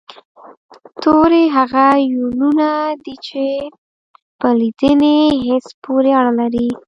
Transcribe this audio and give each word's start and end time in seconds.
توري 1.01 1.43
هغه 1.57 1.85
يوونونه 2.13 2.69
دي 3.03 3.15
چې 3.27 3.45
په 4.39 4.47
لیدني 4.59 5.19
حس 5.45 5.67
پورې 5.83 6.11
اړه 6.19 6.31
لري 6.39 6.67